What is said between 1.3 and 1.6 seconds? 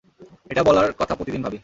ভাবি।